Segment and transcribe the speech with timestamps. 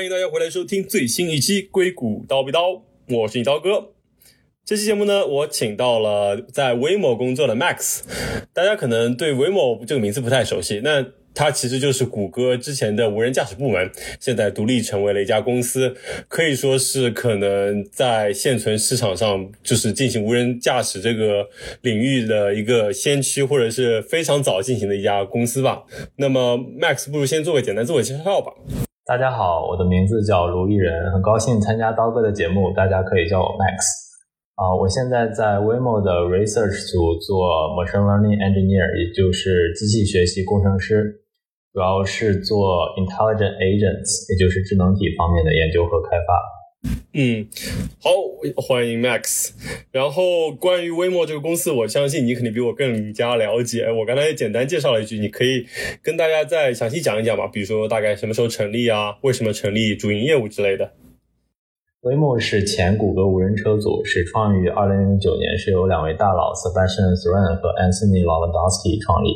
[0.00, 2.70] 欢迎大家回来收听最新一期《硅谷刀比刀》，
[3.10, 3.90] 我是你刀哥。
[4.64, 8.00] 这期节目呢，我请到了在 w 某 m o 工作的 Max。
[8.54, 15.94] 大家可能对 w 某 m o 这个名字不太熟悉，那它其实就是谷歌之前的无人驾驶部门，现在独立成为了一家公司，
[16.28, 21.46] 可以说是可能在现存市场上就是进行无人驾驶这个
[21.82, 25.82] 领域的一个先驱，或者是非常早进行的一家公司吧。
[26.16, 28.54] 那么 Max，不如先做个简单自我介绍吧。
[29.10, 33.82] 大家好，我的名字叫卢艺人，很高兴参加刀哥的节目，大家可以叫我 Max。
[34.54, 41.26] 啊，我现在在 Waymo 的 Research 组做 Machine Learning Engineer，也就是机器学习工程师，
[41.74, 46.59] 主要是做 Intelligent Agents，也就是智能体方面的研究和开发。
[47.12, 47.46] 嗯，
[48.00, 48.10] 好，
[48.56, 49.50] 欢迎 Max。
[49.90, 53.90] 然后关于威墨这个公司，我相信你肯定比我更加了解。
[53.90, 55.66] 我刚才也简单介绍了一句，你可以
[56.02, 57.48] 跟大家再详细讲一讲吧？
[57.48, 59.18] 比如说大概什么时候成立啊？
[59.22, 59.96] 为什么成立？
[59.96, 60.92] 主营业务之类的。
[62.02, 69.34] 威墨是前谷歌无人车组，始创于2009年，是由两位大佬 Sebastian Thrun 和 Anthony Lewandowski 创立。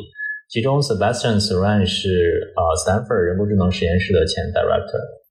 [0.48, 5.23] 其中 Sebastian Thrun 是呃 Stanford 人工智能实验室的前 Director。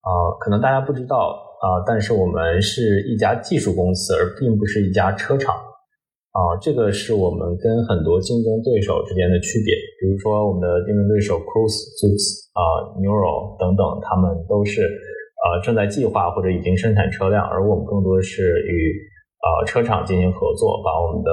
[0.00, 6.56] 啊，可能大家不知道啊，但是我们是一家技术公司，而并不是一家车厂啊。
[6.60, 9.74] 这个是我们跟很多竞争对手之间的区别。
[10.00, 12.60] 比如说，我们的竞争对手 Cruise、Zoox 啊、
[12.96, 18.96] Neural 等等，他们都是呃正在计划或者已经生产车辆，而我们更多的是与
[19.44, 21.30] 呃车厂进行合作，把我们的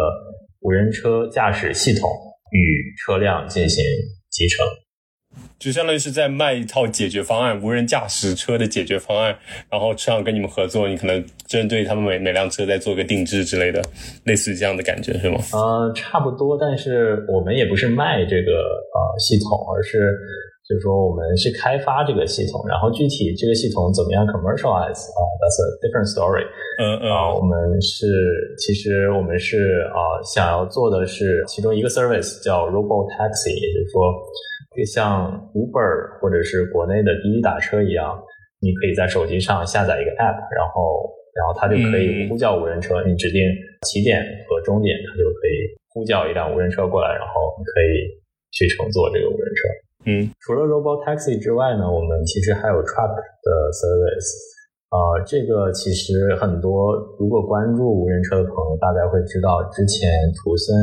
[0.60, 2.10] 无人车驾驶系统
[2.52, 3.82] 与车辆进行
[4.30, 4.66] 集成。
[5.60, 9.36] 就相当于是在卖一套解决方案，无人驾驶车的解决方案，
[9.72, 13.82] 然后车厂跟你们合作，你可能针对他们每每辆车再做个定制之类的，
[14.26, 15.40] 类似这样的感觉是吗？
[15.54, 20.14] 呃，差不多，但是我们也不是卖这个呃系统，而是
[20.70, 26.46] 就是说我们是开发这个系统，然后具体这个系统怎么样 commercialize 啊，that's a different story。
[26.78, 28.06] 嗯嗯，啊，我们是
[28.60, 34.14] 其实我们是啊想要做的是其中一个 service 叫 Robo Taxi，也就是说。
[34.86, 38.20] 像 Uber 或者是国内的滴滴打车一样，
[38.60, 43.02] 你可以在手机上下载一个 App，然后然后它就可以呼叫无人车。
[43.06, 43.42] 你指定
[43.88, 48.10] 起点和终点，它就可以呼叫一辆无人车过来，然后你可以
[48.52, 49.62] 去乘坐这个无人车。
[50.06, 53.14] 嗯，除了 Robot Taxi 之外呢，我们其实还有 Truck
[53.44, 54.58] 的 service。
[54.88, 60.74] 呃，这个其实很多如果关注无人车的朋友，大概会知道之前图森。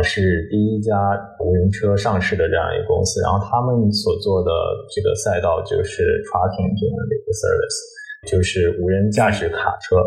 [0.00, 0.96] 是第一家
[1.44, 4.48] 无人车上市的这样一个公司，然后他们所做的
[4.88, 6.00] 这个赛道就是
[6.32, 7.78] trucking 这样的一个 service，
[8.32, 10.00] 就是无人驾驶卡车。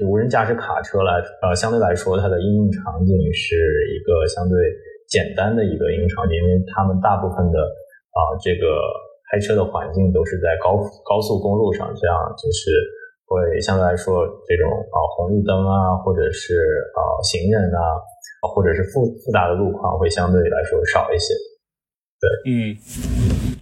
[0.00, 3.60] 就无人驾驶卡车来，呃，相对来说它的应用场景是
[3.92, 4.56] 一个相对
[5.04, 8.80] 简单的一个应用场景，因为他们大部分的啊这个
[9.28, 12.72] 开车的环境都是在高高速公路上，这样就是
[13.30, 16.58] 会相对来说这种啊红绿灯啊，或者是
[16.98, 18.02] 啊行人啊。
[18.54, 21.34] 或者是复复杂的路况会相对来说少一些，
[22.18, 22.74] 对，嗯，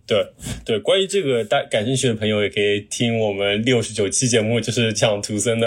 [0.06, 0.32] 对
[0.64, 5.66] 对，关于这个大感兴趣的朋友也可以听我们六十九期节目，就是讲图森的。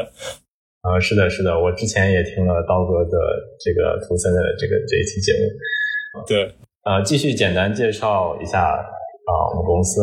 [0.79, 3.17] 啊，是的，是的，我之前也听了刀哥的
[3.59, 6.23] 这个图森的这个这一期节目。
[6.25, 8.79] 对，呃，继续简单介绍一下。
[9.21, 10.01] 啊，我们公司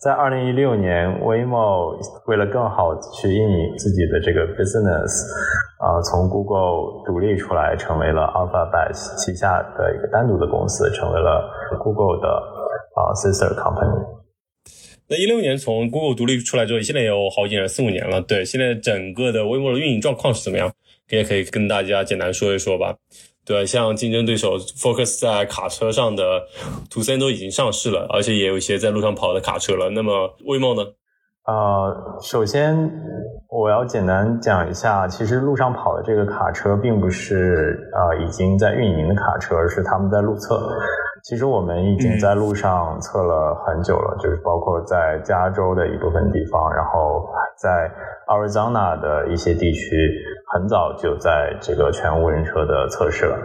[0.00, 5.10] 在二零一六年，Waymo 为了更好去运营自己的这个 business，
[5.78, 11.50] 啊，从 Google 独立出来，成为了 Alphabet 旗下的一个单独的公司，成为了
[11.82, 12.28] Google 的
[12.94, 14.20] 啊 sister company。
[15.08, 18.20] 那一六年从 Google 独立出来之后，现在也有好几年，四五年了。
[18.22, 20.72] 对，现在整个的 Waymo 的运营状况是怎么样？
[21.10, 22.94] 也可以跟大家简单说一说吧。
[23.46, 26.42] 对，像竞争对手 focus 在卡车上的
[26.90, 29.90] 图森都已经上市了，而且也有一些在路上跑的卡车了。
[29.90, 30.90] 那么 Waymo 呢？
[31.46, 32.90] 呃，首先
[33.48, 40.60] 我要简单讲一下，其实路上跑的这个卡车并不是呃已经在运营的卡车，而是他们在路测。
[41.24, 47.26] 其实我们已经在路上测了很久了，就是包括在加州的一部分地方，然后
[47.58, 47.90] 在
[48.28, 49.90] Arizona 的一些地区，
[50.52, 53.36] 很早就在这个全无人车的测试了。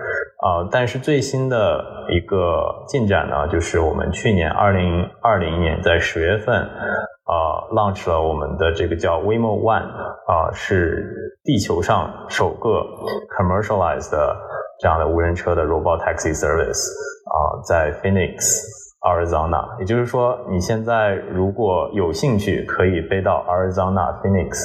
[0.41, 9.87] 啊，但是最新的一个进展呢，就是我们去年二零二零年在十月份，呃，launch 了我们的这个叫 Waymo One，
[10.27, 12.83] 啊，是地球上首个
[13.37, 14.35] commercialized 的
[14.79, 16.91] 这样的无人车的 robot taxi service，
[17.31, 18.37] 啊，在 Phoenix
[19.01, 24.59] Arizona，也就是说，你现在如果有兴趣，可以飞到 Arizona Phoenix，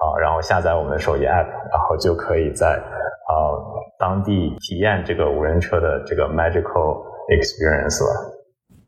[0.00, 2.82] 啊，然后下载我们的手机 app，然后就可以在。
[3.30, 3.54] 啊，
[3.96, 8.39] 当地体验这个无人车的这个 magical experience 了。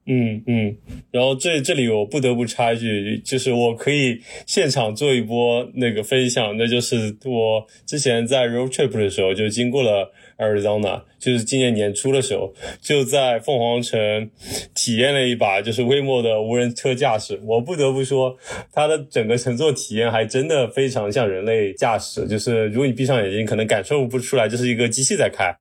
[0.05, 0.77] 嗯嗯，
[1.13, 14.29] 然后这这里我不得不插一句，就是我可以现场做一波那个分享，那就是我之前在 road trip 的时候就经过了 Arizona，就是今年年初的时候，就在凤凰城
[14.75, 17.41] 体验了一把就是 Waymo 的无人车驾驶。
[17.45, 18.37] 我不得不说，
[18.73, 25.57] 它的整个乘坐体验还真的非常像人类驾驶，就是如果你闭上眼睛，可能感受不出来这是一个机器在开。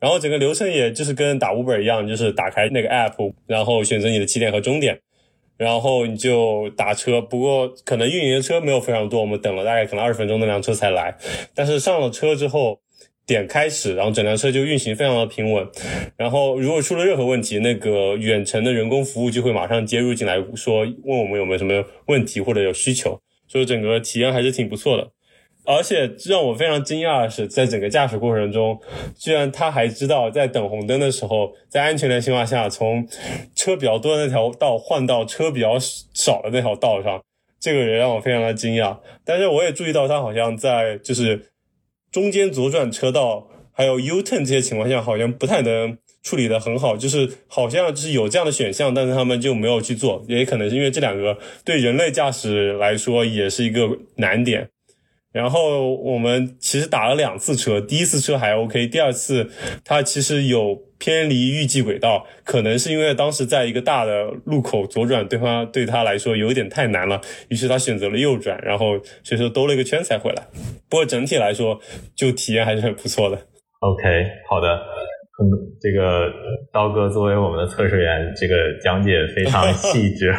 [0.00, 5.00] 然后整个流程也就是跟打 Uber 一样，就是打开那个 App，然后选择你的起点和终点，
[5.56, 7.22] 然后你就打车。
[7.22, 11.16] 不过可能运营的车没有非常多，我们等了大概可能二十分钟那辆车才来。
[11.54, 12.80] 但是上了车之后，
[13.26, 15.66] 点开始，然后整辆车就运行非常的平稳。
[16.18, 23.18] 然后如果出了任何问题，那个远程的人工服务就会马上接入进来，说问我们有没有什么问题或者有需求。
[23.46, 25.08] 所以整个体验还是挺不错的。
[25.66, 28.78] 而且让我非常惊讶的是，在整个驾驶过程中，
[29.16, 33.06] 居然他还知道在等红灯的时候，在安全的情况下，从
[33.54, 37.22] 车比较多的那条道换到车比较少的那条道上。
[37.58, 38.98] 这个人让我非常的惊讶。
[39.24, 41.52] 但是我也注意到，他好像在就是
[42.12, 46.94] 中间左转车道还有 U turn 这些情况下，好像不太能处理的很好。
[46.94, 50.22] 就是好像就是有这样的选项，但是他们就没有去做。
[50.28, 54.68] 也可能是因为这两个对人类驾驶来说也是一个难点。
[55.34, 59.50] 然后我们其实打了两次车，第一次车还 OK，第二次
[59.84, 70.46] 它其实有偏离预计轨道，可能是因为当时在一个大的路口左转，对方对他来说有点太难了，于是他选择了右转，然后所以说兜了一个圈才回来。
[70.88, 71.80] 不过整体来说，
[72.14, 73.36] 就体验还是很不错的。
[73.80, 74.04] OK，
[74.48, 74.68] 好的，
[75.34, 75.42] 嗯，
[75.80, 76.30] 这个
[76.72, 80.30] 刀哥作为我们的测试员，这个讲解非常 细致。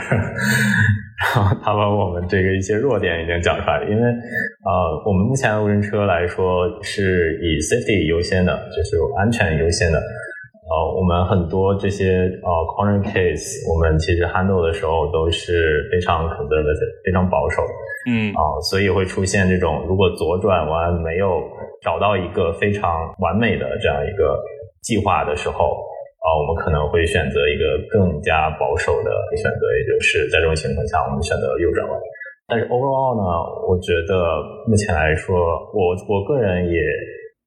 [1.36, 4.72] 然后他把我们这个一些弱点已经讲出来了，因为呃，
[5.06, 9.98] 我们目前的无人车来说是以 safety 优先的，就是安全优先的。
[10.00, 17.62] 呃，我们很多这些呃 corner case，我们其实 handle 的时候都是非常 conservative，非常保守。
[18.08, 18.32] 嗯。
[18.34, 21.42] 啊，所以会出现这种如果左转弯没有
[21.82, 24.40] 找到一个非常完美的这样一个
[24.86, 25.84] 计划的时候。
[26.26, 31.94] 啊，我们可能会选择一个更加保守的选择，也就是在这种情况下，我们选择右转弯。
[32.50, 33.30] 但是 overall 呢，
[33.70, 35.38] 我觉得目前来说，
[35.70, 36.82] 我我个人也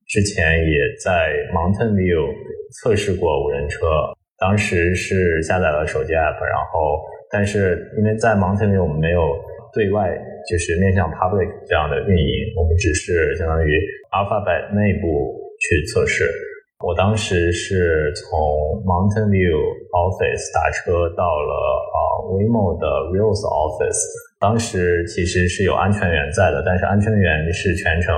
[0.07, 2.23] 之前也在 Mountain View
[2.79, 7.03] 测试过无人车，当时是下载了手机 app，然后
[7.33, 9.21] 但是因为在 Mountain View 我们没有
[9.75, 10.07] 对外
[10.49, 13.75] 就是面向 public 这样的运营，我们只是相当于
[14.15, 16.23] Alphabet 内部去测试。
[16.87, 18.39] 我当时是从
[18.87, 19.59] Mountain View
[19.91, 21.53] Office 打车到了
[21.91, 21.99] 啊
[22.31, 23.99] Waymo 的 Reals Office。
[24.39, 28.15] 当时其实是有安全员在的，但是安全员是全程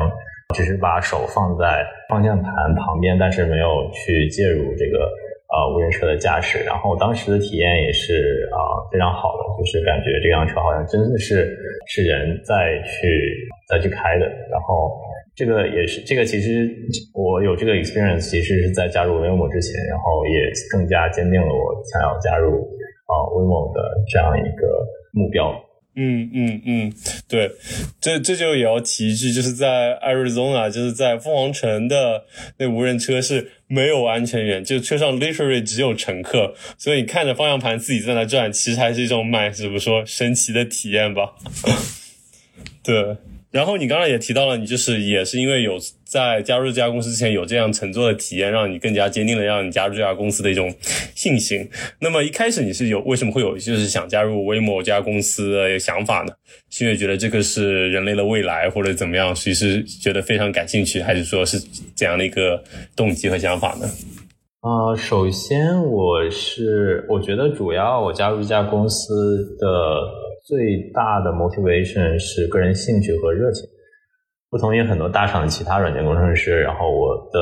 [0.54, 5.08] 只是把手放在方向盘旁边，但是没有去介入这个
[5.48, 6.62] 啊无人车的驾驶。
[6.62, 8.60] 然后当时的体验也是啊
[8.92, 11.56] 非常好的，就是感觉这辆车好像真的是
[11.88, 15.00] 是人在去再去开的，然后。
[15.40, 16.68] 这个也是，这个其实
[17.14, 22.60] 我有这个 experience，其实是在加入 Waymo 之前，然后也更加坚定了我想要加入
[23.06, 23.80] 啊 Waymo 的
[24.12, 24.66] 这样一个
[25.14, 25.58] 目标。
[25.96, 26.92] 嗯嗯嗯，
[27.26, 27.50] 对，
[28.02, 32.24] 这这就也要提一句，就是在 Arizona，就是在凤凰城的
[32.58, 41.32] 那无人车是没有安全员，就车上 literally 只有乘客，所以你看着方向盘自己在那转，其实还是一种蛮怎么说神奇的体验吧。
[42.84, 43.16] 对。
[43.50, 50.72] 然后你刚才也提到了，你就是也是因为有在加入这家公司之前有这样乘坐的体验，让你更加坚定了让你加入这家公司的一种
[51.16, 51.68] 信心。
[51.98, 56.32] 那么一开始你是有为什么会有就是想加入 Waymo 这家公司的想法呢？
[56.70, 59.34] 是因为觉得这个是人类的未来，或者怎么样？
[59.34, 61.58] 其实觉得非常感兴趣，还是说是
[61.96, 62.62] 怎样的一个
[62.94, 63.88] 动机和想法呢？
[64.62, 69.66] 呃，首先我是我觉得主要我加入这家公司的。
[70.50, 73.64] 最大的 motivation 是个人兴趣和热情。
[74.50, 77.38] 不同于很多大厂的其他软件工程师，然后我的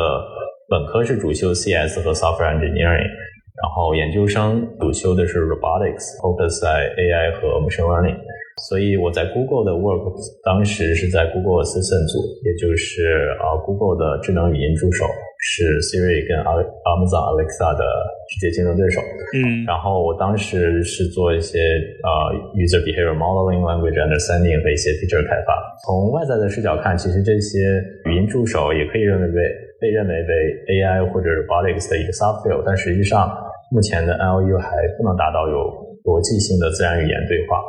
[0.68, 3.08] 本科是主修 CS 和 software engineering，
[3.56, 8.18] 然后研究生主修的是 robotics，focus 在 AI 和 machine learning。
[8.66, 10.10] 所以我在 Google 的 work
[10.42, 15.06] 当时是在 Google Assistant 组，也就是啊 Google 的智能语音助手，
[15.38, 17.84] 是 Siri 跟 Amazon Alexa 的
[18.28, 19.00] 直接竞争对手。
[19.38, 21.58] 嗯，然后我当时是做一些
[22.02, 22.10] 呃
[22.58, 25.54] user behavior modeling、language understanding 和一些 feature 开发。
[25.86, 27.78] 从外在的视角看，其实这些
[28.10, 29.38] 语音助手也可以认为被
[29.80, 30.32] 被认为为
[30.74, 33.30] AI 或者 robotics 的一个 software，但实际上
[33.70, 35.56] 目前的 NLU 还不能达到有
[36.02, 37.62] 逻辑性的自然语言对话。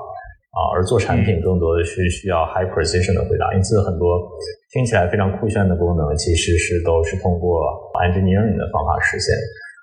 [0.49, 4.17] 啊，而做产品更多的是需要 high precision 的回答，因此很多
[4.73, 7.69] 听起来非常酷炫的功能，其实是都是通过
[8.01, 9.33] engineering 的方法实现。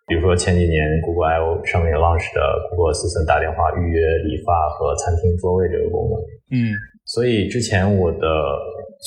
[0.06, 2.38] 比如说前几年 Google I/O 上面 launch 的
[2.70, 6.14] Google Assistant 打电话预约理发和餐厅座位这个功能。
[6.54, 6.70] 嗯，
[7.06, 8.18] 所以之前我的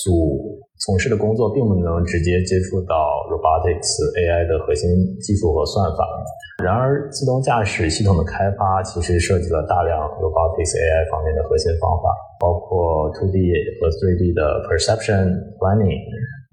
[0.04, 2.96] 组从事的工作并不能直接接触到
[3.28, 4.88] robotics AI 的核心
[5.20, 6.08] 技术和算法。
[6.64, 13.36] 然而，自动驾驶系统的开发其实涉及了大量 robotics AI 方面的核心方法，包括 2D
[13.80, 16.00] 和 3D 的 perception planning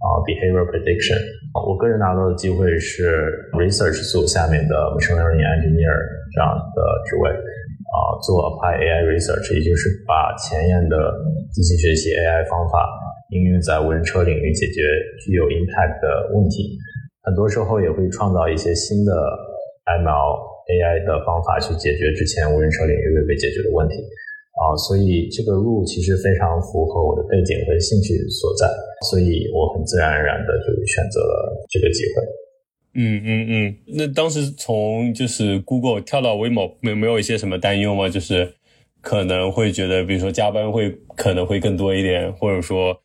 [0.02, 1.18] 啊，behavior prediction。
[1.54, 5.94] 我个人拿到的机会是 research 组下面的 machine learning engineer
[6.34, 7.30] 这样的职位，
[7.96, 11.16] 啊，做 api ai research，也就是把前沿的
[11.48, 12.84] 机器学习 AI 方法
[13.32, 14.84] 应用在无人车领域，解决
[15.24, 16.76] 具有 impact 的问题。
[17.24, 19.12] 很多时候也会创造一些新的。
[19.86, 20.34] ML
[20.66, 23.94] AI 的方法去解决之前无人车领域未被解决的问题
[24.58, 28.66] 啊，所以这个路其实非常符合我的背景和兴趣所在，
[29.06, 32.26] 所以我很自然而然的就选择了这个机会。
[32.98, 38.08] 嗯嗯嗯，那当时从就是 Google 跳到 Waymo，有没有一些什么担忧吗？
[38.08, 38.54] 就是
[39.02, 42.96] 可能会觉得，比如说加班会可能会更多一点，或者说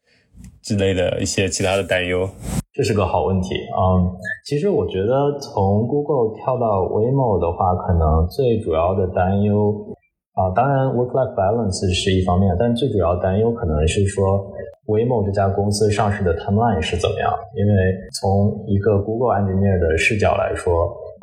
[0.62, 2.30] 之类的一些其他的担忧。
[2.72, 9.76] 这是个好问题，嗯，其实我觉得从 Google 跳到 Waymo 的话，可能最主要的担忧
[10.32, 14.40] 啊，当然 work-life balance 是一方面，但最主要担忧可能是说
[14.88, 17.32] Waymo 这家公司上市的 timeline 是怎么样？
[17.56, 17.74] 因为
[18.20, 20.74] 从一个 Google engineer 的视角来说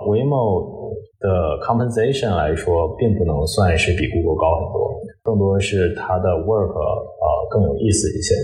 [0.06, 8.34] ，Waymo 的 compensation 来说，并不能算是比 Google 高很多，更多的是它的 work 呃更有意思一些。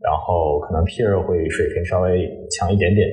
[0.00, 3.04] 然后可能 peer 会水平稍微强一点点，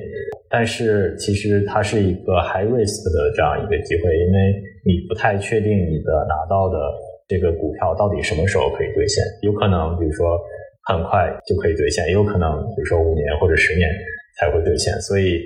[0.48, 4.38] 但是其实它是一个 high risk 的这样一个机会，因为
[4.86, 6.78] 你不太确定你的拿到的
[7.26, 10.38] 这个股票到底什么时候可以兑现，有可能比如说
[10.86, 13.90] 很快就可以兑现，也有可能比如说五年或者十年
[14.38, 15.42] 才会兑现，所以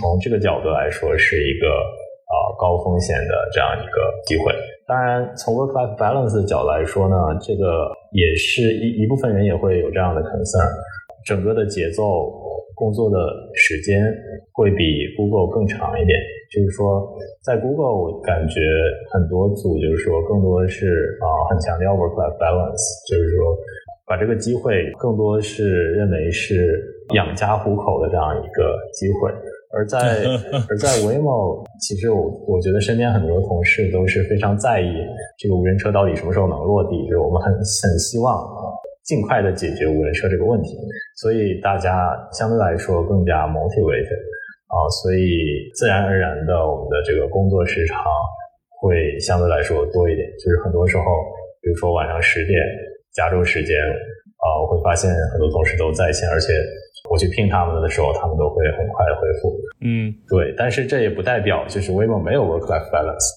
[0.00, 4.54] 从这个角度来说是一个呃高风险的这样一个机会。
[4.86, 10.68] 当然，从 work-life balance 的角度来说呢，这个也是一一部分人也会有这样的 concern。
[11.24, 12.28] 整个的节奏、
[12.76, 13.16] 工作的
[13.54, 14.04] 时间
[14.52, 16.12] 会比 Google 更长一点。
[16.52, 17.00] 就是说，
[17.42, 18.60] 在 Google 我感觉
[19.10, 20.86] 很多组就是说，更多的是
[21.18, 23.56] 啊，很强调 work-life balance，就是说，
[24.06, 26.68] 把这个机会更多是认为是
[27.14, 29.30] 养家糊口的这样一个机会。
[29.72, 30.22] 而在
[30.70, 34.86] 而在 Waymo，其实我我觉得身边很多同事都是非常在意
[35.36, 38.38] 这个无人车到底什么时候能落地，就是我们很很希望
[39.02, 40.78] 尽快的解决无人车这个问题，
[41.16, 44.22] 所以大家相对来说更加 motivated
[44.70, 47.98] 啊，所以自然而然的我们的这个工作时长
[48.80, 51.02] 会相对来说多一点，就是很多时候，
[51.60, 52.56] 比如说晚上十点
[53.14, 53.74] 加州时间
[54.42, 56.52] 啊，我会发现很多同事都在线，而且。
[57.10, 59.54] 我去聘他们的时候，他们都会很快的回复。
[59.84, 63.28] 嗯，对，但是这也不代表就是 Waymo 没有 work-life balance。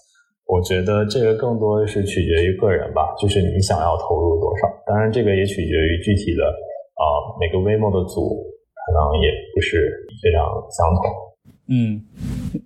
[0.45, 4.69] 我觉得这个更多的是取决于个人吧，就是你想要投入多少。
[4.87, 6.45] 当然，这个也取决于具体的
[6.95, 8.39] 啊，每个 Waymo 的组
[8.73, 11.03] 可能也不是非常相同。
[11.67, 12.01] 嗯，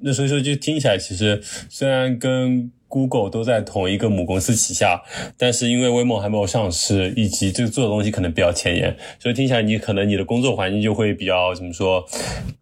[0.03, 5.01] 那所以说就听起来，其实虽然跟 Google 都在同一个母公司旗下，
[5.37, 12.05] 但是因为 Waymo 还没有上市，以及这个做的东西可能比较前沿，所以听起来你可能你的工作环境就会比较怎么说，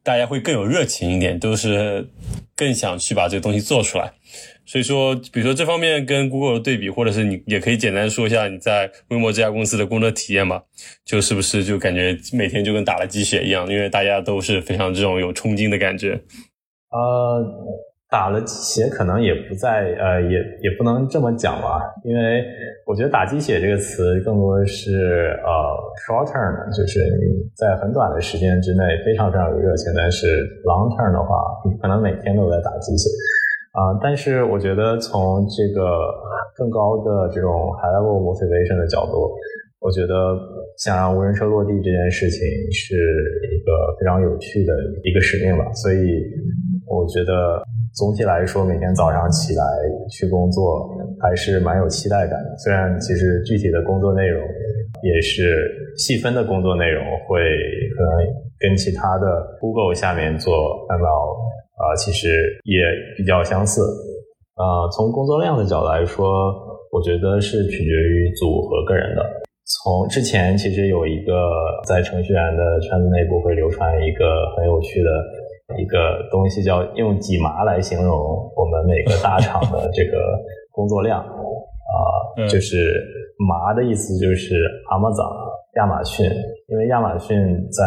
[0.03, 2.07] 大家会更有热情一点，都是
[2.55, 4.13] 更想去把这个东西做出来。
[4.67, 10.61] 所以说，比如说这方面跟 Google 的对比，或者是你也可以简单说一下你在 Waymo 这家公司的工作体验吧，
[11.03, 16.21] 就是不是就感觉每天就跟打了鸡血一样，因为大家都是非常这种有冲劲的感觉。
[16.91, 17.88] 呃。
[18.09, 22.43] 打了鸡血可能也不在，呃，也也不能这么讲吧，因为
[22.85, 25.49] 我觉得打鸡血这个词更多的是呃
[26.01, 30.25] short term，就是你在很短的时间之内非常非常有热情，但是
[30.65, 31.37] long term 的话，
[31.69, 33.09] 你可能每天都在打鸡血
[33.73, 33.93] 啊。
[34.01, 36.09] 但是我觉得从这个
[36.57, 39.29] 更高的这种 high level motivation 的角度，
[39.79, 40.33] 我觉得
[40.79, 42.41] 想让无人车落地这件事情
[42.73, 42.97] 是
[43.53, 44.73] 一个非常有趣的
[45.03, 45.97] 一个使命吧，所以
[46.89, 47.61] 我觉得。
[47.97, 49.65] 总体来说，每天早上起来
[50.09, 50.87] 去工作
[51.19, 52.55] 还是蛮有期待感的。
[52.59, 54.41] 虽然其实具体的工作内容
[55.01, 55.59] 也是
[55.97, 57.41] 细分的工作内容，会
[57.97, 58.11] 可能
[58.59, 59.25] 跟其他的
[59.59, 60.53] Google 下面做
[60.87, 61.33] ML
[61.75, 62.29] 啊，其实
[62.63, 62.79] 也
[63.17, 63.81] 比较相似。
[64.55, 66.23] 呃，从工作量的角度来说，
[66.93, 69.25] 我觉得是取决于组和个人的。
[69.83, 71.33] 从之前其实有一个
[71.85, 74.23] 在程序员的圈子内部会流传一个
[74.55, 75.09] 很有趣的。
[75.77, 78.17] 一个东西叫用几麻来形容
[78.55, 80.17] 我们每个大厂的这个
[80.71, 82.01] 工作量 啊，
[82.47, 82.77] 就是
[83.37, 84.55] 麻的意思就是
[84.91, 86.25] Amazon 亚马逊，
[86.67, 87.37] 因为亚马逊
[87.71, 87.83] 在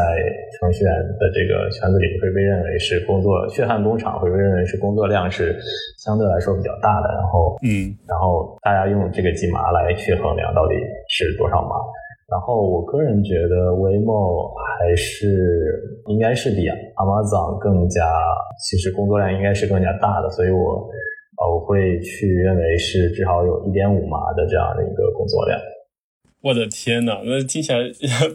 [0.59, 5.59] 程序员的这个圈子里会被认为是工作血汗工厂，会被认为是工作量是
[5.99, 10.75] 相对来说比较大的，然后嗯，然后大家用这个几麻来去衡量到底
[11.09, 11.75] 是多少麻。
[12.33, 16.65] 然后我个人觉得 Waymo 还是应该是比
[16.97, 18.11] Amazon 更加，
[18.67, 20.89] 其实工作量应该是更加大的，所以我
[21.37, 25.61] 呃我会去认为是至少有一点五麻的这样的一个工作量。
[26.41, 27.79] 我的天呐，那听起来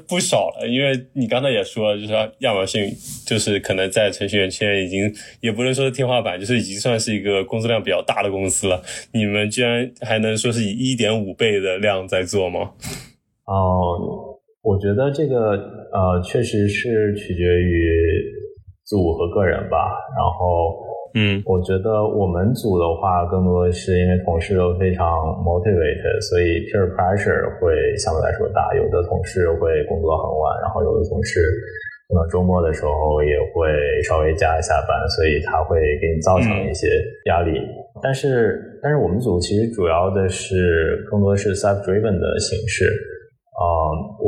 [0.08, 0.66] 不少了。
[0.66, 2.90] 因为你刚才也说，就是亚马逊
[3.26, 8.82] 就是可能在程序员圈已经也不能说是天花板，就是已经算是一个工作量比较大的公司了。
[9.12, 12.72] 你们居然还能说是以一点五倍的量在做吗？
[13.48, 15.56] 哦，我觉得这个
[15.96, 18.22] 呃，确实是取决于
[18.86, 19.96] 组和个人吧。
[20.12, 20.84] 然后，
[21.16, 25.08] 嗯，我觉得我们组的话，更多的是因为同事都非常
[25.48, 28.76] motivated，所以 peer pressure 会相对来说大。
[28.76, 31.40] 有的同事会工作很晚，然后有的同事
[32.12, 33.72] 可能周末的时候也会
[34.04, 36.88] 稍微加一下班，所以他会给你造成一些
[37.32, 37.56] 压力。
[38.04, 42.84] 但是，但是我们组其实主要的是更多是 self-driven 的形式。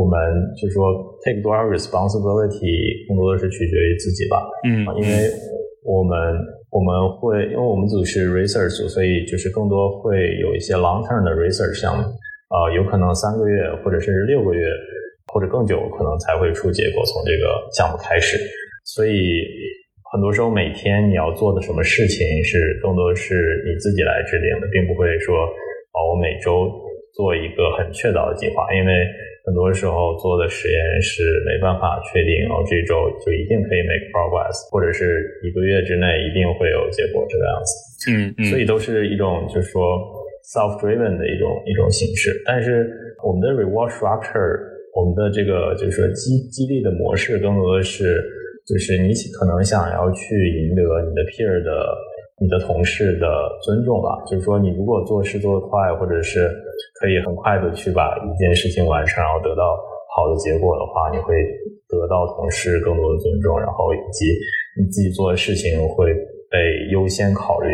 [0.09, 0.81] 呃，我们就说
[1.21, 4.41] take 多少 responsibility，更多的是取决于自己吧。
[4.65, 5.29] 嗯，因为
[5.85, 6.17] 我们
[6.73, 6.89] 我们
[7.21, 12.01] 会，因为我们组是 research 组，所以就是更多会有一些 long term 的 research 项目。
[12.49, 14.65] 呃，有可能三个月或者甚至六个月
[15.29, 17.05] 或者更久，可能才会出结果。
[17.05, 17.45] 从这个
[17.77, 18.35] 项目开始，
[18.97, 19.45] 所以
[20.09, 25.37] 很多时候每天你要做的什么事情是更多是你自己来制定的，并不会说
[25.93, 26.67] 哦，我每周。
[27.11, 28.93] 做一个很确凿的计划，因为
[29.49, 37.71] 很多时候做的实验是没办法确定哦，这周就一定可以 make progress，或者是一个月之内一定会有结果这个样子。
[38.13, 39.81] 嗯嗯，所以都是一种就是说
[40.53, 42.29] self-driven 的一种一种形式。
[42.45, 42.93] 但是
[43.25, 44.53] 我们的 reward structure，
[44.93, 48.05] 我们的这个就是说激激励的模式，更多的是
[48.69, 50.21] 就是你可能想要去
[50.61, 51.73] 赢得你的 peer 的
[52.41, 53.27] 你的同事的
[53.63, 54.17] 尊重吧。
[54.25, 56.49] 就是说你如果做事做得快，或者是
[56.99, 59.77] 可以很快的去把一件事情完成，然后得到
[60.15, 61.35] 好的结果的话，你会
[61.87, 64.25] 得到同事更多的尊重，然后以及
[64.79, 66.13] 你自己做的事情会
[66.49, 67.69] 被优先考虑。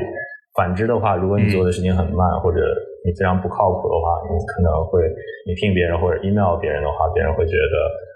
[0.56, 2.60] 反之的话，如果你做的事情很慢，或者
[3.04, 5.04] 你非常不靠谱的话，你可能会
[5.46, 7.76] 你聘别人或者 email 别人的话，别人会觉得，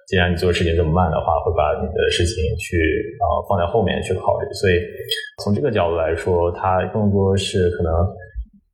[0.10, 2.82] 既然你做事情这么慢的话，会把你的事情去
[3.22, 4.48] 啊放在后面去考虑。
[4.54, 4.74] 所以
[5.44, 7.94] 从这个角度来说，它更多是可能。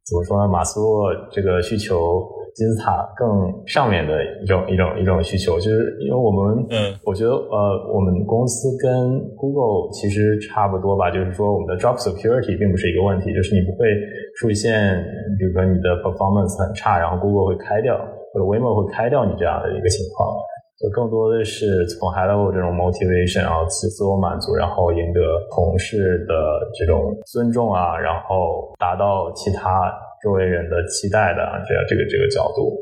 [0.06, 0.48] 怎么说呢？
[0.48, 2.22] 马斯洛这个需求
[2.54, 3.28] 金字塔更
[3.66, 13.90] 上面的一种一种一种需求，就是因为我们，嗯，我觉得呃，我们公司跟 Google 其实差不多吧，就是说我们的 job security 并不是一个问题，就是你不会
[14.38, 14.94] 出现，
[15.40, 17.98] 比如说你的 performance 很差，然后 Google 会开掉，
[18.32, 20.30] 或者 Waymo 会开掉你这样的一个情况。
[20.78, 26.36] 就更多的是从 high level 这种 motivation 啊，自自我满足，然后赢得同事的
[26.78, 32.78] 这种尊重啊，然后达到其他周围人的期待的这样这个这个角度。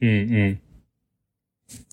[0.00, 0.58] 嗯嗯，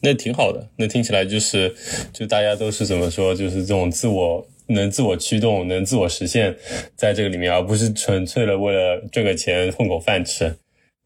[0.04, 0.68] 那挺好的。
[0.78, 1.74] 那听起来就是，
[2.14, 6.56] 就大家都是怎么说，就是这种自我能自我驱动，能自我实现，
[6.96, 10.54] 在这个里面，而不是纯粹的为了赚个钱混口饭吃。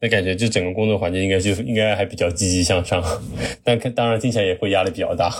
[0.04, 3.02] 那感觉就整个工作环境应该就应该还比较积极向上，
[3.64, 5.32] 但看当然听起来也会压力比较大。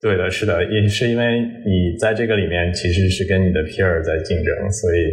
[0.00, 5.10] 对的，是的，也是因为你在这个里面其实是跟你的 peer 在竞争，所以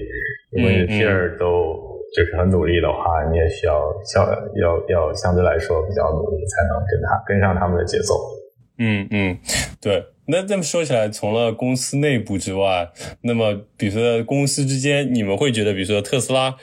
[0.52, 1.74] 如果你的 peer 都
[2.16, 4.24] 就是很努力的话，你也需要相
[4.62, 8.14] 要要相对来说比较努力，才能跟他跟上他们的节奏。
[8.78, 9.36] 嗯嗯，
[9.82, 10.04] 对。
[10.32, 12.88] 那这么说起来，除了公司内部之外，
[13.22, 16.56] 那么比如说公司之间，你们会觉得，比如说特斯拉，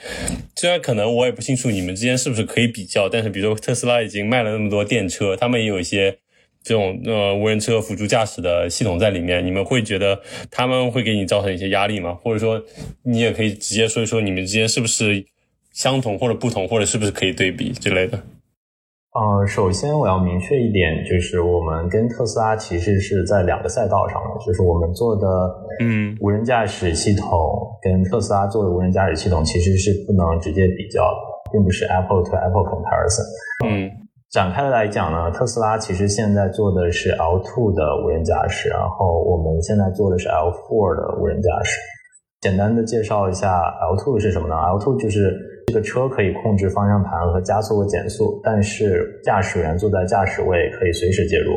[0.55, 6.17] 虽然可能我也不清楚你们之间是不是可以比较，但是比如说特斯拉已经卖了那么多电车，他们也有一些
[6.63, 12.13] 这种呃无人车辅助驾驶的系统在里面，你们会觉得他们会给你造成一些压力吗？
[12.13, 12.63] 或者说
[13.03, 15.25] 你也可以直接说一说你们之间是不是
[15.73, 18.23] 相同或者不同，或者是不是可以对比之类的？
[19.17, 25.27] 呃，首先我要明确一点，就是我们跟特斯拉其实是在两个赛道上的，就是我们做的
[25.79, 27.27] 嗯无人驾驶系统
[27.81, 33.25] 跟特斯拉做的无人驾驶系统其实是不能直接比较的，并不是 Apple to Apple comparison。
[33.65, 33.89] 嗯，
[34.29, 41.79] 展开来讲呢，特斯拉其实现在做的是 L2 的无人驾驶，然后我们现在做的是 L4 的无人驾驶。
[42.39, 43.59] 简单的介绍一下
[43.97, 45.33] L2 是什么呢？L2 就是
[45.67, 51.51] 这个车可以控制方向盘和加速和减速，但是驾驶员坐在驾驶位可以随时介入，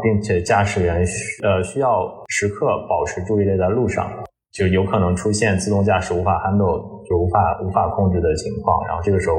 [0.00, 4.08] 并且驾驶员需呃需要时刻保持注意力在路上，
[4.52, 9.36] 就有可能出现自动驾驶无法 handle 就无法无法控制的情况，然后这个时候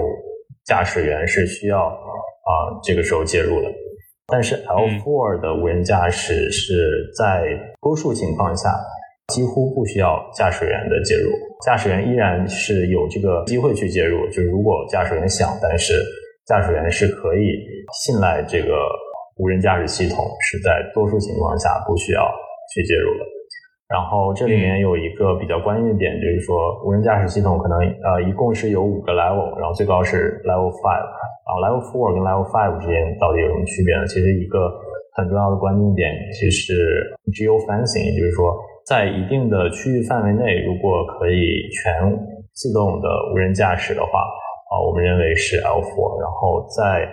[0.66, 2.52] 驾驶员是需要啊
[2.84, 3.68] 这个时候介入的。
[4.28, 6.74] 但是 L4 的无人驾驶是
[7.18, 7.46] 在
[7.82, 8.70] 多数情况下
[9.32, 11.32] 几乎不需要驾驶员的介入，
[11.64, 14.28] 驾驶员依然是有这个机会去介入。
[14.28, 15.96] 就是如果驾驶员想，但是
[16.46, 17.48] 驾驶员是可以
[18.04, 18.76] 信赖这个
[19.40, 22.22] 无人驾驶系统，是在多数情况下不需要
[22.76, 23.24] 去介入的。
[23.88, 31.08] 然后这里面有一个比较关键的点，就是说无人驾驶系统可能呃一共是有五个 level，然后最高是 level five，
[31.44, 34.08] 然后 level four 跟 level five 之间到底有什么区别呢？
[34.08, 34.72] 其实一个
[35.20, 36.72] 很重要的关键点其实是
[37.36, 41.94] geo fencing，也就是说在一定的区域范围内，如果可以全
[42.54, 44.20] 自动的无人驾驶的话，
[44.70, 47.08] 啊，我们认为是 L four，然后在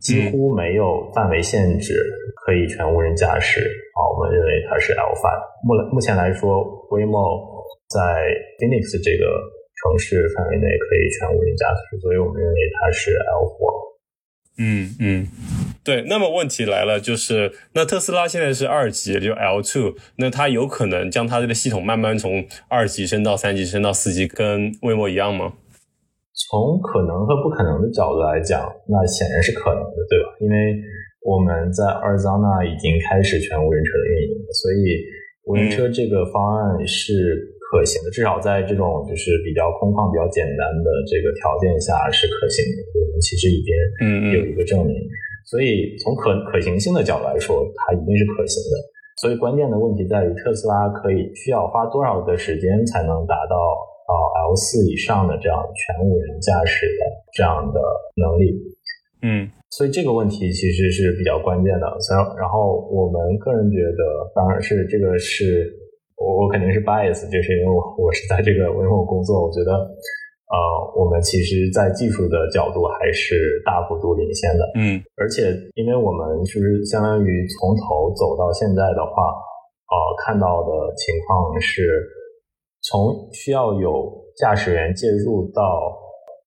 [0.00, 1.94] 几乎没有范围限制，
[2.44, 4.00] 可以全无人驾驶啊。
[4.10, 5.40] 我们认为它是 L five。
[5.62, 8.00] 目目前来说，Waymo 在
[8.58, 9.24] Phoenix 这个
[9.78, 13.91] 城市范围内可以全无人驾驶，所以我们认为它是 L four。
[14.58, 15.26] 嗯嗯，
[15.82, 16.04] 对。
[16.08, 25.54] 那么问题来了，就是那特斯拉现在是二级，就 L two，那它有可能将它这个系统慢慢从二级升到三级，升到四级，跟 Waymo 一样吗？
[26.50, 30.36] 从可能和不可能的角度来讲，那显然是可能的，对吧？
[30.40, 30.76] 因为
[31.24, 35.00] 我们在阿尔桑那已经开始全无人车的运营，所以
[35.44, 42.84] 无人车这个方案是可行的，至少在这种就是比较空旷、比较简单的这个条件下是可行的。
[43.00, 43.72] 我们其实已经
[44.36, 44.92] 有一个证明，
[45.48, 48.76] 所以从可可行性的角度来说，它一定是可行的。
[49.16, 53.56] 所以关键的问题在于特斯拉可以需要花多少的时间才能达到。
[54.02, 54.12] 啊
[54.50, 57.80] ，L 四以上的这样全无人驾驶的这样的
[58.16, 58.52] 能力，
[59.22, 61.86] 嗯，所以这个问题其实是比较关键的。
[62.00, 65.72] 所以，然后我们个人觉得，当然是这个是
[66.22, 70.56] 我我肯定是 bias，就是因为我我是在这个因为我工作，我觉得呃，
[70.94, 79.34] 我们其实在技术的角度还是大幅度领先的，嗯，而且因为我们是相当于从头走到现在的话，
[79.90, 82.06] 呃，看到的情况是。
[82.84, 85.62] 从需要有驾驶员介入到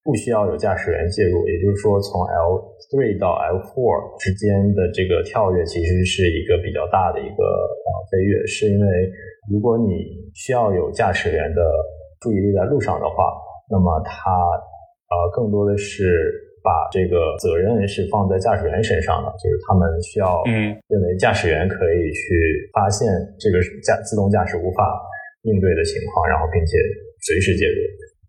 [0.05, 2.61] 不需要有驾驶员介入，也就是说，从 L
[2.93, 8.45] three 到 L four 之间的这个跳跃，其实是一个比较大的一个啊飞跃。
[8.45, 8.85] 是因为
[9.49, 10.05] 如果你
[10.37, 11.65] 需要有驾驶员的
[12.21, 13.33] 注意力在路上的话，
[13.65, 14.29] 那么他
[15.09, 16.05] 呃更多的是
[16.61, 23.09] 把这个责任是放在驾驶员身上的，就是他们需要嗯认为驾驶员可以去发现
[23.41, 24.85] 这个驾自动驾驶无法。
[25.45, 26.73] 应对的情况，然后并且
[27.21, 27.77] 随时介入。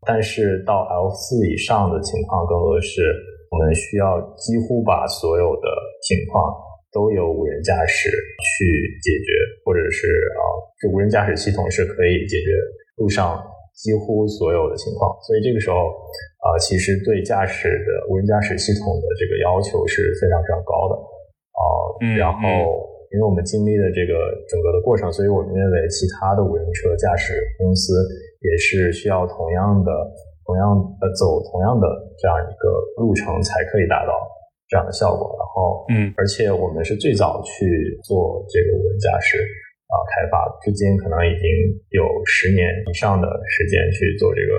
[0.06, 3.02] 但是到 L 四以上的情况，更多的是
[3.50, 5.66] 我们需要几乎把所有的
[6.06, 6.54] 情况
[6.92, 8.64] 都由无人驾驶去
[9.02, 10.06] 解决，或者是
[10.38, 10.42] 啊，
[10.78, 12.54] 这无人驾驶系统是可以解决
[12.96, 13.42] 路上
[13.74, 15.10] 几乎所有的情况。
[15.26, 15.90] 所以这个时候
[16.46, 21.62] 啊，其实对驾驶的无人驾驶系统的这个要求是非常非常高的啊。
[22.16, 22.94] 然后。
[23.14, 24.12] 因为我们经历了这个
[24.50, 27.94] 整个的过程，所以我们认为其他的无人车驾驶公司
[28.40, 29.90] 也是需要同样的、
[30.44, 31.86] 同样呃走同样的
[32.18, 32.68] 这样一个
[33.00, 34.12] 路程才可以达到
[34.68, 35.36] 这样的效果。
[35.38, 37.64] 然后，嗯，而且我们是最早去
[38.04, 39.38] 做这个无人驾驶
[39.88, 41.46] 啊开发，至今可能已经
[41.96, 44.52] 有十年以上的时间去做这个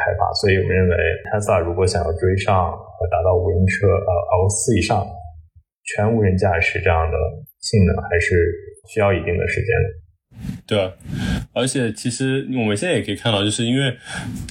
[0.00, 0.32] 开发。
[0.34, 0.96] 所以我们认为
[1.28, 5.06] ，Tesla 如果想要追上和达到无人车呃 L 四以上
[5.94, 7.16] 全无人驾驶这样的。
[7.60, 8.32] 性能还是
[8.88, 9.88] 需要一定的时间的，
[10.66, 10.92] 对
[11.52, 13.96] 而且其实我们现在也可以看到，就是因为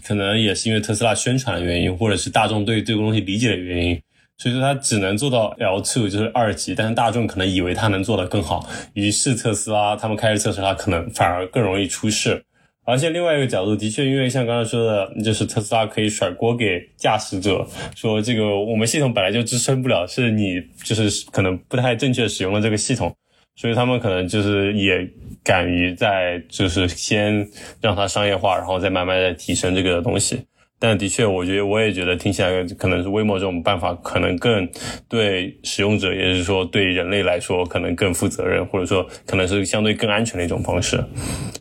[0.06, 4.02] 可能也是因为特斯拉宣传的原因，或者是大众对这个东西理解的原因，
[4.38, 6.76] 所以说它只能做到 L two，就是二级。
[6.76, 12.44] 但是大众可能以为它能做得更好，于是特斯拉他们开始测试它，可能反而更容易出事。
[12.86, 17.65] 而且另外一个角度，的确，因为像刚才说的，就是特斯拉可以甩锅给驾驶者，
[17.96, 23.15] 说这个我们系统本来就支撑不了，是你就是可能不太正确使用了这个系统，
[23.56, 25.08] 所以他们可能就是也
[25.50, 27.50] 敢于在就是先
[27.82, 30.46] 让它商业化，然后再慢慢的提升这个东西。
[30.78, 34.70] 但的确，我觉得我也觉得听起来可能是微末这种办法可能更
[35.08, 41.04] 对使用者，也是说对人类来说可能更负责任，或者说可能是相对更安全的一种方式。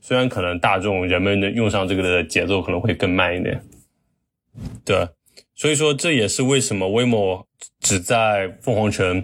[0.03, 3.59] 虽然可能大众人们的用上这个的节奏可能会更慢一点，
[4.85, 5.09] 对。
[5.59, 7.43] 所以说，这也是为什么 Waymo
[7.81, 9.21] 只在凤凰城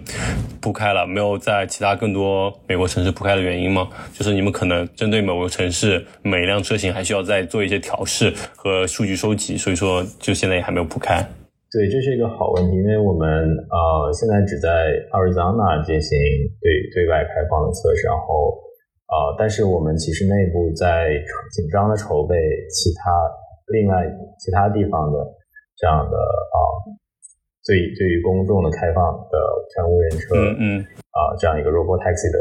[0.59, 3.87] 铺开了，没有在其他更多美国城市铺开的原因吗？
[4.11, 11.23] 就是你们可能针对某个城市每一辆车型还需要再做一些调试和数据收集，所以说就现在也还没有铺开。
[11.71, 13.25] 对，这是一个好问题，因为我们
[13.71, 16.19] 呃现在只在 Arizona 进行
[16.59, 18.51] 对对外开放的测试，然后
[19.07, 21.15] 呃，但是我们其实内部在
[21.55, 22.35] 紧张的筹备
[22.67, 23.07] 其他
[23.71, 24.03] 另外
[24.37, 25.17] 其他地方的。
[25.77, 26.57] 这样的啊，
[27.65, 29.37] 对对于公众的开放的
[29.73, 32.39] 全无人车，嗯嗯啊这样一个 Robo Taxi 的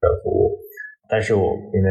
[0.00, 0.58] 的服务。
[1.08, 1.90] 但是我因为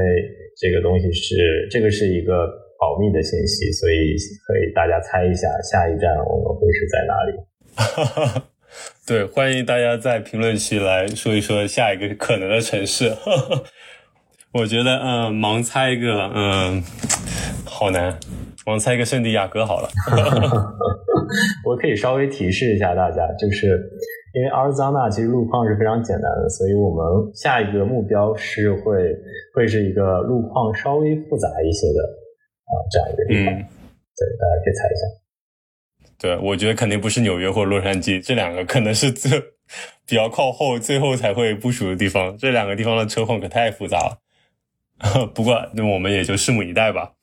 [0.57, 2.47] 这个东西是这个是一个
[2.79, 4.15] 保密的信息，所以
[4.47, 8.43] 可以大家猜一下下一站我们会是在哪里。
[9.05, 13.11] 对，欢迎大家在评论区来说一说下一个可能的城市。
[14.53, 16.83] 我觉得，嗯，盲猜一个，嗯，
[17.65, 18.19] 好难，
[18.65, 19.89] 盲猜一个圣地亚哥好了。
[21.65, 23.67] 我可以稍微提示一下大家，就是
[24.33, 29.15] 因为阿尔桑纳其实路况是非常简单的，所以我们下一个目标是会
[29.55, 32.01] 会是一个路况稍微复杂一些的
[32.65, 33.45] 啊这样一个地方。
[33.45, 35.01] 对，大家可以猜一下。
[36.19, 39.31] 对，我觉得肯定不是纽约或洛杉矶，这两个可能是最
[40.07, 42.37] 比较靠后，最后才会部署的地方。
[42.37, 44.19] 这两个地方的车况可太复杂了。
[45.33, 47.13] 不过，那我们也就拭目以待吧。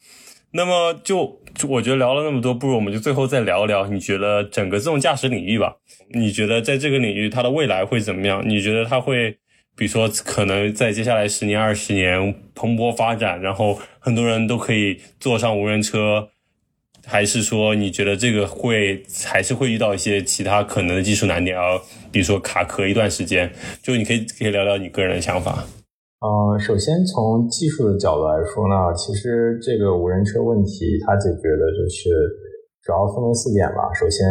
[0.53, 5.77] 那么，就我觉得聊了那么多，不如我们就最后再聊聊，你觉得整个自动驾驶领域吧？
[6.13, 8.43] 你觉得在这个领域它的未来会怎么样？
[8.49, 9.39] 你觉得它会，
[9.77, 16.31] 比如说可能在接下来十年、二十年蓬勃发展，然后很多人都可以坐上无人车？
[17.07, 21.81] 还是说你觉得这个会还是会遇到一些其他可能的技术难点啊？
[22.13, 23.51] 比如说卡壳一段时间，
[23.83, 25.65] 就你可以可以聊聊你个人的想法。
[26.21, 32.13] 嗯，首先从技术的角度来说呢，其实这个无人车问题它解决的就是
[32.83, 33.89] 主要分为四点吧。
[33.97, 34.29] 首先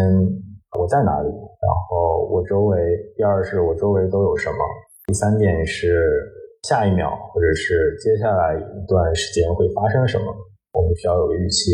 [0.77, 2.77] 我在哪里，然后我周围，
[3.17, 4.61] 第二是我周围都有什么，
[5.07, 6.05] 第三点是
[6.69, 10.25] 下一秒或者是接下来一段时间会发生什么，
[10.73, 11.73] 我们需要有个预期。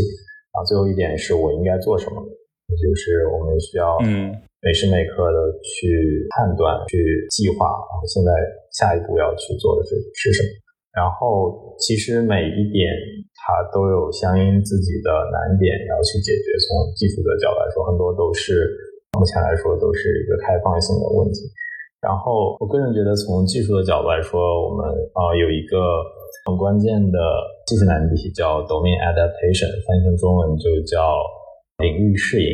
[0.56, 4.00] 啊，最后一点是我应该做什么，也就是我们需要
[4.66, 6.98] 每时每刻的去判断、去
[7.30, 8.34] 计划，然后现在
[8.74, 10.50] 下一步要去做的是是什么。
[10.90, 12.90] 然后其实每一点
[13.38, 16.58] 它都有相应自己的难点要去解决。
[16.66, 18.58] 从技术的角度来说，很多都是
[19.14, 21.46] 目前来说都是一个开放性的问题。
[22.02, 25.78] 然后我个人觉得，从技术的角度来说，我们啊有一个。
[26.46, 27.18] 很关键的
[27.66, 31.18] 技术难题叫 domain adaptation，翻译成中文就叫
[31.82, 32.50] 领域适应。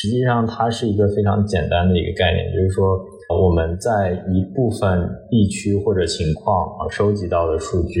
[0.00, 8.00] 实际上，它是一个非常简单的一个概念，就是说我们在一部分地区或者情况啊收集到的数据，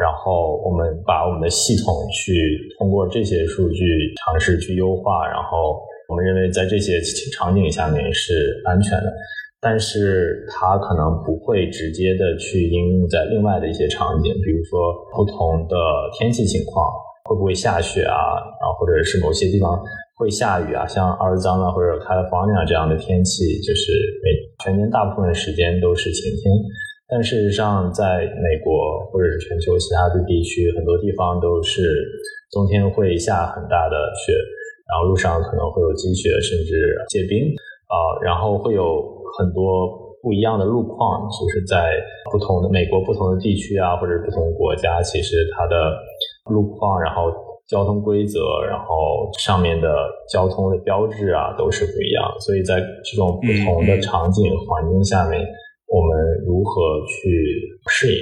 [0.00, 2.32] 然后我们把我们的系统去
[2.78, 3.84] 通过这些数据
[4.26, 7.00] 尝试去优化，然后我们认为在这些
[7.32, 9.12] 场景下面是安全的。
[9.62, 14.80] 但是它可能不会直接的去应用在另外的一些场景，比如说
[15.14, 15.76] 不同的
[16.18, 16.90] 天气情况，
[17.28, 19.78] 会不会下雪啊，然后或者是某些地方
[20.20, 23.88] 会下雨啊，像阿尔桑那或者 California 这样的天气，就是
[24.20, 24.28] 每
[24.60, 26.52] 全年大部分时间都是晴天。
[27.08, 31.80] 但事实上，在美国或者是全球其他的地区，很多地方都是
[32.52, 34.36] 冬天会下很大的雪，
[34.84, 36.76] 然后路上可能会有积雪，甚至
[37.08, 37.48] 结冰
[37.88, 39.16] 啊，然后会有。
[39.38, 39.86] 很多
[40.20, 41.94] 不一样的路况，就是在
[42.32, 45.96] 不同的美国不同的地区啊，或者不同国家，其实它的
[46.50, 47.30] 路况，然后
[47.70, 49.88] 交通规则，然后上面的
[50.28, 52.26] 交通的标志啊，都是不一样。
[52.40, 55.40] 所以在这种不同的场景环境下面，
[55.86, 56.10] 我们
[56.44, 57.30] 如何去
[57.88, 58.20] 适应，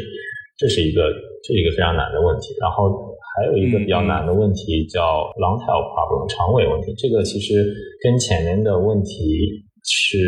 [0.58, 1.02] 这是一个
[1.42, 2.54] 这是一个非常难的问题。
[2.60, 5.00] 然后还有一个比较难的问题叫
[5.40, 7.64] long tail problem 长尾问题，这个其实
[8.04, 9.64] 跟前面的问题。
[9.90, 10.18] 是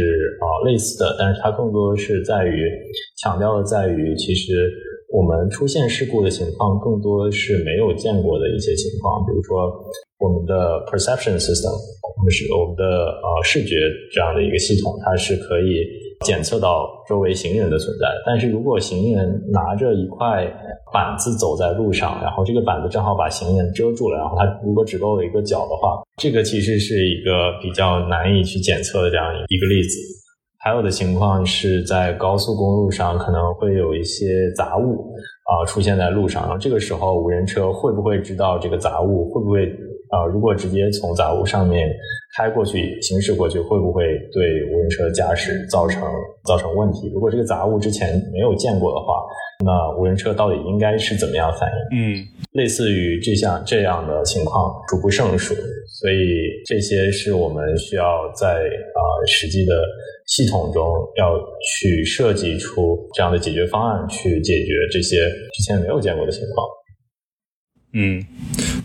[0.40, 2.64] 啊，类似的，但是它更多是在于
[3.20, 4.54] 强调的在于，其实
[5.10, 9.66] 我们出现事故的情况更多是没有见过的一些情况，比如说
[10.18, 12.84] 我们的 perception system，我们是我们的
[13.18, 13.74] 呃视觉
[14.12, 15.82] 这样的一个系统，它是可以
[16.24, 20.46] 检测到周围行人的存在，但是如果行人拿着一块
[20.92, 26.02] 板子走在路上，然后这个板子正好把行人遮住了，然后他如果只露了一个脚的话。
[26.20, 29.98] 这个其实是一个比较难以去检测的这样一个例子。
[30.62, 35.10] 还有的情况是在高速公路上可能会有一些杂物
[35.44, 39.24] 啊出现在路上，然后这个时候无人车会不会知道这个杂物？
[39.30, 39.64] 会不会
[40.10, 40.26] 啊？
[40.26, 41.88] 如果直接从杂物上面
[42.36, 46.02] 开过去、行驶过去，会不会对无人车驾驶造成
[46.44, 47.10] 造成问题？
[47.14, 49.14] 如果这个杂物之前没有见过的话，
[49.64, 51.98] 那无人车到底应该是怎么样反应？
[51.98, 55.54] 嗯，类似于这项这样的情况数不胜数。
[55.54, 59.82] 所以这些是我们需要在啊实际的
[60.26, 60.82] 系统中
[61.16, 65.16] 要去设计出这样的解决方案，去解决这些
[65.52, 66.66] 之前没有见过的情况。
[67.92, 68.24] 嗯，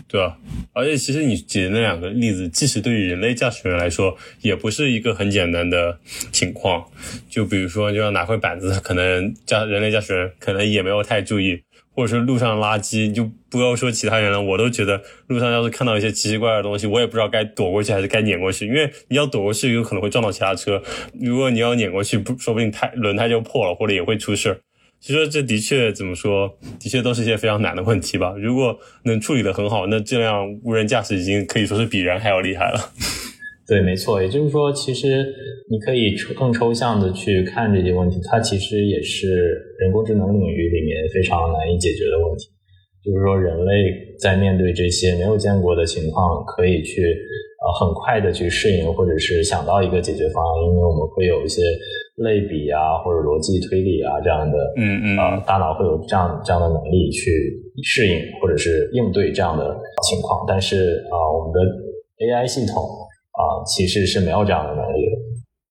[0.08, 0.36] 对啊，
[0.76, 5.98] 而且其实你举的那两个例子，即使对于人类驾驶员来说，也不是一个很简单的
[6.30, 6.84] 情况。
[7.30, 11.62] 就比如说，就要拿块板子，可能驾人类驾驶员可能也没有太注意，
[11.94, 20.82] 或者是路上垃圾，你就不要说其他人了，我都觉得路上要是看到一些奇奇怪怪的东西，我也不知道该躲过去还是该碾过去，因为你要躲过去，有可能会撞到其他车；
[21.18, 24.60] 如果你要碾过去，不说不定胎轮胎就破了，或者也会出事。
[25.06, 28.34] 其实这的确怎么说，的确都是一些非常难的问题吧。
[28.42, 32.90] 如果能处理的很好，那这辆无人驾驶已经可以说是比人还要厉害了。
[33.70, 34.20] 对，没错。
[34.20, 35.24] 也就是说，其实
[35.70, 39.28] 你可以更抽象的去看这些问题，它其实也是
[39.78, 42.48] 人工智能领域里面非常难以解决的问题。
[43.04, 43.72] 就是说，人类
[44.18, 47.00] 在面对这些没有见过的情况，可以去
[47.62, 51.62] 呃很快的去适应，或者是想到一个解决方案，因为我们会有一些。
[52.16, 57.28] 类比啊，或者逻辑推理啊，这样的，嗯嗯，呃，大脑会有这样这样的能力去
[57.84, 59.76] 适应或者是应对这样的
[60.08, 60.44] 情况。
[60.48, 61.60] 但是啊，我们的
[62.24, 62.82] AI 系统
[63.36, 65.12] 啊，其实是没有这样的能力的。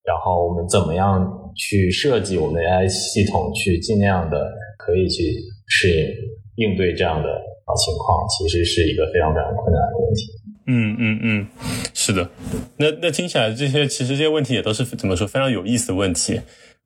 [0.05, 4.37] 然后我们怎么样去设计我们的 AI 系统，去尽量的
[4.77, 5.23] 可以去
[5.67, 10.29] 适应应对这样的啊情况，其实是一个非常非常困难的问题。
[10.67, 11.47] 嗯嗯嗯，
[12.05, 12.29] 是的，
[12.77, 16.39] 那那听起来这些其实这些问题也都是怎么说非常有意思的问题。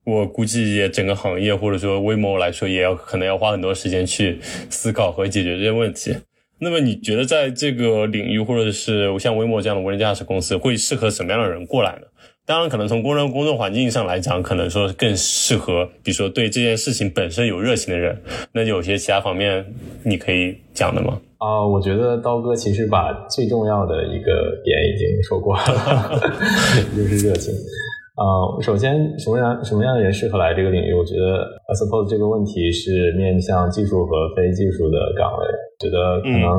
[0.05, 6.15] 我估计也整个行业或者说微摩来说，也要可能要花很多时间去思考和解决这些问题。
[6.59, 12.07] 那么你觉得在这个领域，或者是像微摩这样的无人驾驶公司，会适合什么样的人过来呢？
[12.49, 18.19] 当然，可能从工人工作环境上来讲，可能说更适合，比如说对这件事情本身有热情的人。
[18.53, 19.63] 那有些其他方面
[20.03, 21.21] 你可以讲的吗？
[21.37, 25.61] 啊，我觉得刀哥其实把最重要的一个点已经说过了，
[26.97, 27.53] 就是热情。
[28.17, 30.91] 啊，首先什么样什么样的人适合来这个领域？
[30.91, 35.45] 我觉得，I suppose 这个问题是面向技术和非技术的岗位。
[35.77, 36.49] 觉得可能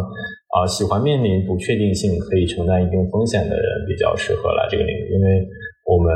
[0.54, 5.44] 啊，喜欢面临不确定性、可以承担一定风险的人比较适合来这个领域，因为。
[5.90, 6.06] 我们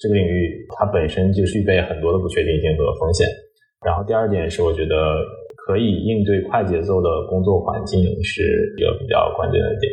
[0.00, 3.28] 这个领域它本身就具备很多的不确定性和风险。
[3.84, 4.96] 然后第二点是，我觉得
[5.68, 8.40] 可以应对快节奏的工作环境是
[8.78, 9.92] 一个比较关键的点。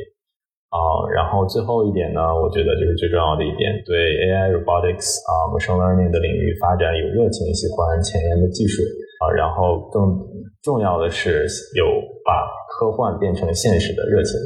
[0.71, 0.79] 啊，
[1.13, 8.83] 然后最后一点呢，我觉得就是最重要的一点，对 AI robotics 啊 machine learning 的领域发展有热情，喜欢前沿的技术
[9.19, 10.15] 啊，然后更
[10.63, 11.43] 重要的是
[11.75, 11.85] 有
[12.23, 14.39] 把科幻变成现实的热情。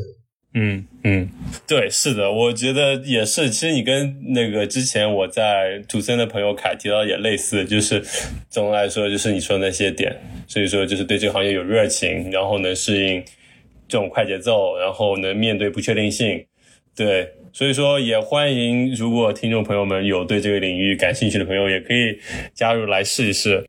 [0.53, 1.29] 嗯嗯，
[1.67, 3.51] 对，是的，我觉得也是。
[3.51, 8.03] 其实你跟那个之前我在主持人的朋友凯提到也类似，就是
[8.49, 10.19] 总的来说，就是你说的那些点。
[10.47, 13.23] 所以说，就是对这个行业有热情，然后能适应
[13.87, 16.43] 这种快节奏，然后能面对不确定性。
[16.95, 22.17] 对，所以说也欢迎，如果听众朋友们有对这个领域感兴趣的朋友，也可以
[22.55, 23.68] 加入来试一试。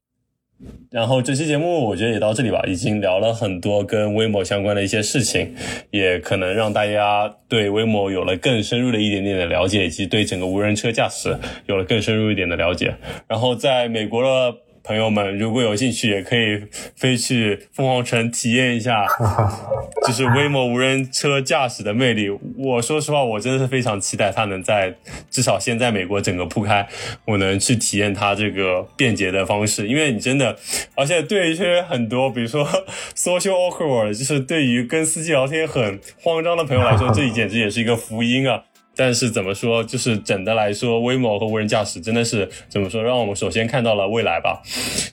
[0.90, 5.54] 然后这期节目我觉得也到这里吧，已经聊了很多跟威猛相关的一些事情，
[5.90, 12.94] 也可能让大家对威猛有了更深入的一点点的了解，以及对整个无人车驾驶有了更深入一点的了解。
[13.28, 14.56] 然后在美国的。
[14.82, 16.62] 朋友们，如果有兴趣，也可以
[16.96, 19.06] 飞去凤凰城体验一下，
[20.06, 22.30] 就是威某无人车驾驶的魅力。
[22.56, 24.94] 我说实话，我真的是非常期待它能在
[25.30, 26.88] 至少先在美国整个铺开，
[27.26, 29.86] 我能去体验它这个便捷的方式。
[29.86, 30.56] 因为你真的，
[30.94, 32.66] 而且对于一些很多，比如说
[33.14, 38.64] social awkward，就是对于跟司机聊天很慌张的朋友来说，这简直也是一个福音啊。
[39.00, 44.60] 但是怎么说，就是整的来说，威某和无人驾驶真的是怎么说，让我们首先看到了未来吧。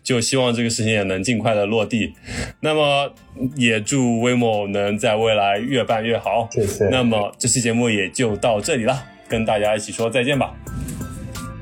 [0.03, 2.13] 就希望这个事情也能尽快的落地。
[2.59, 3.09] 那么
[3.55, 6.49] 也祝威某能在未来越办越好。
[6.51, 6.89] 谢谢。
[6.89, 10.53] 那么这期节目也就到这里了，跟大家一起说再见吧，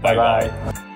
[0.02, 0.95] 拜拜。